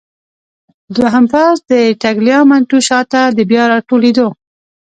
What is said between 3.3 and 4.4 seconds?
د بیا راټولېدو.